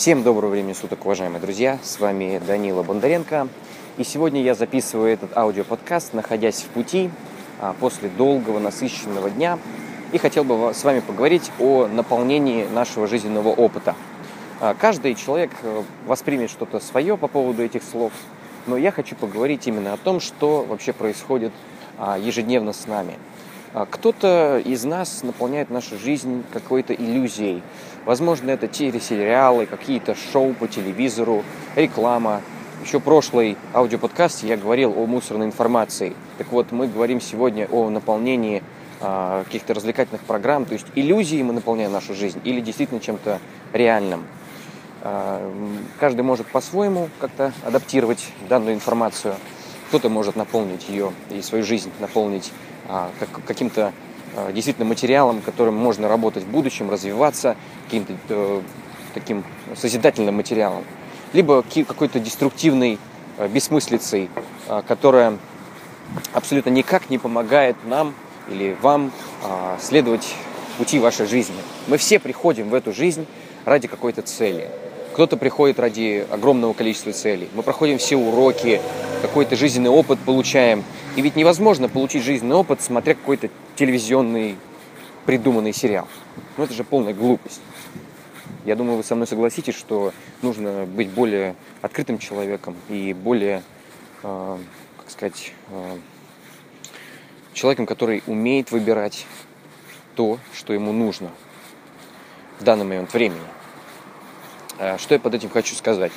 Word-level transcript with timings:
Всем 0.00 0.22
доброго 0.22 0.52
времени 0.52 0.72
суток, 0.72 1.04
уважаемые 1.04 1.42
друзья! 1.42 1.78
С 1.82 2.00
вами 2.00 2.40
Данила 2.46 2.82
Бондаренко. 2.82 3.48
И 3.98 4.02
сегодня 4.02 4.42
я 4.42 4.54
записываю 4.54 5.12
этот 5.12 5.36
аудиоподкаст, 5.36 6.14
находясь 6.14 6.62
в 6.62 6.68
пути 6.68 7.10
а, 7.60 7.74
после 7.78 8.08
долгого, 8.08 8.60
насыщенного 8.60 9.28
дня. 9.28 9.58
И 10.12 10.16
хотел 10.16 10.44
бы 10.44 10.72
с 10.72 10.84
вами 10.84 11.00
поговорить 11.00 11.52
о 11.58 11.86
наполнении 11.86 12.64
нашего 12.64 13.06
жизненного 13.06 13.50
опыта. 13.50 13.94
А, 14.58 14.72
каждый 14.72 15.14
человек 15.16 15.50
э, 15.62 15.82
воспримет 16.06 16.48
что-то 16.48 16.80
свое 16.80 17.18
по 17.18 17.28
поводу 17.28 17.62
этих 17.62 17.82
слов, 17.82 18.14
но 18.66 18.78
я 18.78 18.92
хочу 18.92 19.14
поговорить 19.16 19.66
именно 19.66 19.92
о 19.92 19.98
том, 19.98 20.20
что 20.20 20.64
вообще 20.66 20.94
происходит 20.94 21.52
а, 21.98 22.16
ежедневно 22.16 22.72
с 22.72 22.86
нами– 22.86 23.18
кто-то 23.72 24.60
из 24.64 24.84
нас 24.84 25.22
наполняет 25.22 25.70
нашу 25.70 25.98
жизнь 25.98 26.44
какой-то 26.52 26.92
иллюзией. 26.92 27.62
Возможно, 28.04 28.50
это 28.50 28.66
телесериалы, 28.66 29.66
какие-то 29.66 30.16
шоу 30.32 30.54
по 30.54 30.66
телевизору, 30.66 31.44
реклама. 31.76 32.42
Еще 32.84 32.98
прошлый 32.98 33.56
аудиоподкаст 33.74 34.42
я 34.42 34.56
говорил 34.56 34.94
о 34.96 35.06
мусорной 35.06 35.46
информации. 35.46 36.14
Так 36.38 36.50
вот, 36.50 36.72
мы 36.72 36.88
говорим 36.88 37.20
сегодня 37.20 37.68
о 37.70 37.90
наполнении 37.90 38.62
а, 39.02 39.44
каких-то 39.44 39.74
развлекательных 39.74 40.22
программ. 40.22 40.64
То 40.64 40.74
есть 40.74 40.86
иллюзией 40.94 41.42
мы 41.42 41.52
наполняем 41.52 41.92
нашу 41.92 42.14
жизнь 42.14 42.40
или 42.44 42.60
действительно 42.60 43.00
чем-то 43.00 43.38
реальным. 43.72 44.26
А, 45.02 45.40
каждый 45.98 46.22
может 46.22 46.46
по-своему 46.46 47.08
как-то 47.20 47.52
адаптировать 47.64 48.28
данную 48.48 48.74
информацию. 48.74 49.34
Кто-то 49.88 50.08
может 50.08 50.36
наполнить 50.36 50.88
ее 50.88 51.12
и 51.30 51.40
свою 51.42 51.64
жизнь 51.64 51.90
наполнить 51.98 52.52
а, 52.52 52.69
как, 53.18 53.44
каким-то 53.44 53.92
а, 54.36 54.52
действительно 54.52 54.86
материалом, 54.86 55.40
которым 55.40 55.74
можно 55.74 56.08
работать 56.08 56.44
в 56.44 56.48
будущем, 56.48 56.90
развиваться, 56.90 57.56
каким-то 57.84 58.14
э, 58.28 58.62
таким 59.12 59.44
созидательным 59.74 60.36
материалом, 60.36 60.84
либо 61.32 61.62
какой-то 61.62 62.20
деструктивной 62.20 62.98
э, 63.38 63.48
бессмыслицей, 63.48 64.30
э, 64.68 64.82
которая 64.86 65.36
абсолютно 66.32 66.70
никак 66.70 67.10
не 67.10 67.18
помогает 67.18 67.76
нам 67.84 68.14
или 68.48 68.76
вам 68.80 69.12
следовать 69.80 70.34
пути 70.76 70.98
вашей 70.98 71.26
жизни. 71.26 71.54
Мы 71.86 71.98
все 71.98 72.18
приходим 72.18 72.68
в 72.68 72.74
эту 72.74 72.92
жизнь 72.92 73.26
ради 73.64 73.86
какой-то 73.86 74.22
цели. 74.22 74.68
Кто-то 75.12 75.36
приходит 75.36 75.78
ради 75.78 76.26
огромного 76.30 76.72
количества 76.72 77.12
целей. 77.12 77.48
Мы 77.54 77.62
проходим 77.62 77.98
все 77.98 78.16
уроки, 78.16 78.80
какой-то 79.22 79.56
жизненный 79.56 79.90
опыт 79.90 80.18
получаем– 80.20 80.84
и 81.16 81.22
ведь 81.22 81.34
невозможно 81.34 81.88
получить 81.88 82.22
жизненный 82.22 82.56
опыт, 82.56 82.80
смотря 82.80 83.14
какой-то 83.14 83.50
телевизионный 83.74 84.56
придуманный 85.26 85.72
сериал. 85.72 86.06
Ну 86.56 86.64
это 86.64 86.72
же 86.72 86.84
полная 86.84 87.14
глупость. 87.14 87.60
Я 88.64 88.76
думаю, 88.76 88.98
вы 88.98 89.02
со 89.02 89.14
мной 89.16 89.26
согласитесь, 89.26 89.74
что 89.74 90.12
нужно 90.42 90.86
быть 90.86 91.08
более 91.08 91.56
открытым 91.82 92.18
человеком 92.18 92.76
и 92.88 93.12
более, 93.12 93.62
э, 94.22 94.58
как 94.98 95.10
сказать, 95.10 95.52
э, 95.70 95.98
человеком, 97.54 97.86
который 97.86 98.22
умеет 98.26 98.70
выбирать 98.70 99.26
то, 100.14 100.38
что 100.54 100.72
ему 100.72 100.92
нужно 100.92 101.30
в 102.60 102.64
данный 102.64 102.84
момент 102.84 103.12
времени. 103.12 103.40
Э, 104.80 104.96
что 104.96 105.14
я 105.14 105.20
под 105.20 105.34
этим 105.34 105.50
хочу 105.50 105.74
сказать? 105.74 106.10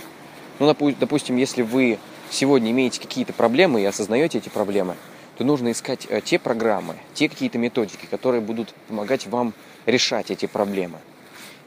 Ну, 0.60 0.74
допустим, 1.00 1.36
если 1.36 1.62
вы 1.62 2.00
сегодня 2.30 2.72
имеете 2.72 3.02
какие-то 3.02 3.34
проблемы 3.34 3.82
и 3.82 3.86
осознаете 3.86 4.38
эти 4.38 4.48
проблемы, 4.48 4.96
то 5.38 5.44
нужно 5.44 5.72
искать 5.72 6.08
э, 6.10 6.22
те 6.22 6.40
программы, 6.40 6.96
те 7.14 7.28
какие-то 7.28 7.58
методики, 7.58 8.06
которые 8.06 8.40
будут 8.40 8.74
помогать 8.88 9.28
вам 9.28 9.54
решать 9.86 10.32
эти 10.32 10.46
проблемы. 10.46 11.00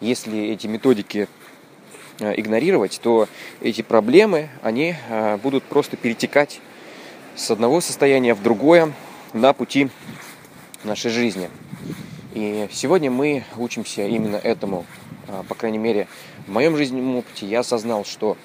Если 0.00 0.46
эти 0.48 0.66
методики 0.66 1.28
э, 2.18 2.40
игнорировать, 2.40 2.98
то 3.02 3.28
эти 3.60 3.82
проблемы, 3.82 4.48
они 4.62 4.96
будут 5.42 5.64
просто 5.64 5.98
перетекать 5.98 6.60
с 7.34 7.50
одного 7.50 7.82
состояния 7.82 8.32
в 8.32 8.42
другое 8.42 8.94
на 9.34 9.52
пути 9.52 9.90
нашей 10.82 11.10
жизни. 11.10 11.50
И 12.32 12.68
сегодня 12.72 13.10
мы 13.10 13.44
учимся 13.58 14.06
именно 14.06 14.36
этому. 14.36 14.86
По 15.48 15.54
крайней 15.54 15.78
мере, 15.78 16.06
в 16.46 16.52
моем 16.52 16.76
жизненном 16.76 17.16
опыте 17.16 17.46
я 17.46 17.60
осознал, 17.60 18.04
что 18.04 18.36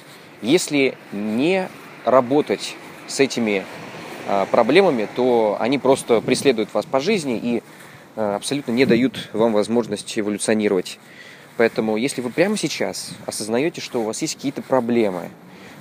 если 0.41 0.97
не 1.11 1.69
работать 2.05 2.75
с 3.07 3.19
этими 3.19 3.65
а, 4.27 4.45
проблемами, 4.45 5.07
то 5.15 5.57
они 5.59 5.77
просто 5.77 6.21
преследуют 6.21 6.73
вас 6.73 6.85
по 6.85 6.99
жизни 6.99 7.39
и 7.41 7.63
а, 8.15 8.35
абсолютно 8.35 8.71
не 8.71 8.85
дают 8.85 9.29
вам 9.33 9.53
возможность 9.53 10.17
эволюционировать. 10.17 10.99
Поэтому, 11.57 11.97
если 11.97 12.21
вы 12.21 12.29
прямо 12.29 12.57
сейчас 12.57 13.11
осознаете, 13.25 13.81
что 13.81 14.01
у 14.01 14.03
вас 14.05 14.21
есть 14.21 14.35
какие-то 14.35 14.61
проблемы, 14.61 15.29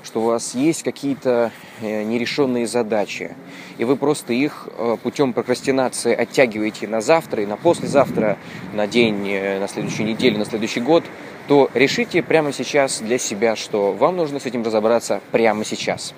что 0.04 0.20
у 0.20 0.24
вас 0.24 0.54
есть 0.54 0.82
какие-то 0.82 1.52
э, 1.80 2.02
нерешенные 2.02 2.66
задачи, 2.66 3.34
и 3.78 3.84
вы 3.84 3.96
просто 3.96 4.32
их 4.32 4.68
э, 4.76 4.96
путем 5.02 5.32
прокрастинации 5.32 6.14
оттягиваете 6.14 6.88
на 6.88 7.00
завтра 7.00 7.42
и 7.42 7.46
на 7.46 7.56
послезавтра, 7.56 8.38
на 8.72 8.86
день, 8.86 9.28
э, 9.28 9.60
на 9.60 9.68
следующую 9.68 10.06
неделю, 10.06 10.38
на 10.38 10.44
следующий 10.44 10.80
год, 10.80 11.04
то 11.48 11.70
решите 11.74 12.22
прямо 12.22 12.52
сейчас 12.52 13.00
для 13.00 13.18
себя, 13.18 13.56
что 13.56 13.92
вам 13.92 14.16
нужно 14.16 14.40
с 14.40 14.46
этим 14.46 14.62
разобраться 14.62 15.20
прямо 15.32 15.64
сейчас. 15.64 16.14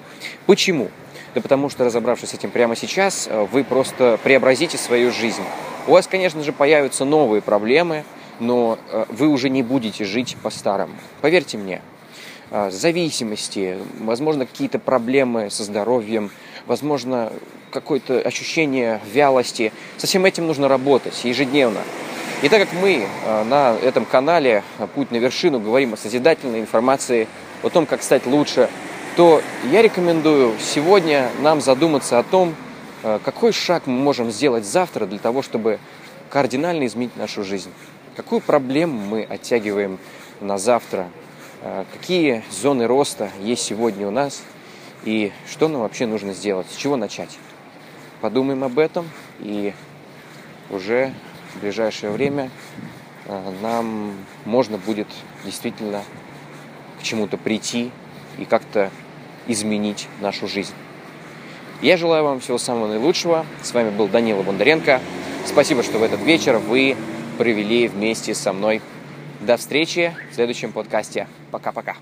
Почему? 0.46 0.88
Да 1.34 1.40
потому 1.40 1.70
что, 1.70 1.84
разобравшись 1.84 2.30
с 2.30 2.34
этим 2.34 2.50
прямо 2.50 2.76
сейчас, 2.76 3.28
вы 3.50 3.64
просто 3.64 4.18
преобразите 4.22 4.76
свою 4.76 5.10
жизнь. 5.10 5.42
У 5.86 5.92
вас, 5.92 6.06
конечно 6.06 6.42
же, 6.42 6.52
появятся 6.52 7.06
новые 7.06 7.40
проблемы, 7.40 8.04
но 8.38 8.78
вы 9.08 9.28
уже 9.28 9.48
не 9.48 9.62
будете 9.62 10.04
жить 10.04 10.36
по-старому. 10.42 10.92
Поверьте 11.22 11.56
мне, 11.56 11.80
зависимости, 12.70 13.78
возможно, 14.00 14.46
какие-то 14.46 14.78
проблемы 14.78 15.50
со 15.50 15.64
здоровьем, 15.64 16.30
возможно, 16.66 17.32
какое-то 17.70 18.20
ощущение 18.20 19.00
вялости. 19.10 19.72
Со 19.96 20.06
всем 20.06 20.24
этим 20.24 20.46
нужно 20.46 20.68
работать 20.68 21.24
ежедневно. 21.24 21.80
И 22.42 22.48
так 22.48 22.60
как 22.60 22.72
мы 22.80 23.06
а, 23.24 23.44
на 23.44 23.76
этом 23.82 24.04
канале 24.04 24.62
«Путь 24.94 25.10
на 25.12 25.16
вершину» 25.16 25.60
говорим 25.60 25.94
о 25.94 25.96
созидательной 25.96 26.60
информации, 26.60 27.28
о 27.62 27.70
том, 27.70 27.86
как 27.86 28.02
стать 28.02 28.26
лучше, 28.26 28.68
то 29.16 29.42
я 29.70 29.80
рекомендую 29.80 30.52
сегодня 30.58 31.30
нам 31.40 31.60
задуматься 31.60 32.18
о 32.18 32.22
том, 32.22 32.54
а, 33.02 33.20
какой 33.24 33.52
шаг 33.52 33.86
мы 33.86 33.94
можем 33.94 34.30
сделать 34.30 34.64
завтра 34.64 35.06
для 35.06 35.18
того, 35.18 35.42
чтобы 35.42 35.78
кардинально 36.30 36.86
изменить 36.86 37.16
нашу 37.16 37.44
жизнь. 37.44 37.70
Какую 38.16 38.40
проблему 38.40 39.00
мы 39.00 39.22
оттягиваем 39.22 39.98
на 40.40 40.58
завтра, 40.58 41.02
а, 41.02 41.21
какие 41.92 42.42
зоны 42.50 42.86
роста 42.86 43.30
есть 43.40 43.62
сегодня 43.62 44.06
у 44.08 44.10
нас 44.10 44.42
и 45.04 45.32
что 45.50 45.68
нам 45.68 45.82
вообще 45.82 46.06
нужно 46.06 46.32
сделать, 46.32 46.66
с 46.70 46.76
чего 46.76 46.96
начать. 46.96 47.38
Подумаем 48.20 48.64
об 48.64 48.78
этом 48.78 49.08
и 49.40 49.72
уже 50.70 51.12
в 51.54 51.60
ближайшее 51.60 52.12
время 52.12 52.50
а, 53.26 53.52
нам 53.62 54.14
можно 54.44 54.78
будет 54.78 55.08
действительно 55.44 56.02
к 57.00 57.02
чему-то 57.02 57.36
прийти 57.36 57.90
и 58.38 58.44
как-то 58.44 58.90
изменить 59.46 60.08
нашу 60.20 60.48
жизнь. 60.48 60.74
Я 61.82 61.96
желаю 61.96 62.24
вам 62.24 62.40
всего 62.40 62.58
самого 62.58 62.86
наилучшего. 62.86 63.44
С 63.62 63.72
вами 63.72 63.90
был 63.90 64.06
Данила 64.06 64.42
Бондаренко. 64.42 65.00
Спасибо, 65.44 65.82
что 65.82 65.98
в 65.98 66.02
этот 66.02 66.20
вечер 66.20 66.58
вы 66.58 66.96
провели 67.38 67.88
вместе 67.88 68.34
со 68.34 68.52
мной. 68.52 68.80
До 69.40 69.56
встречи 69.56 70.14
в 70.30 70.34
следующем 70.36 70.70
подкасте. 70.70 71.26
Пока-пока. 71.52 71.96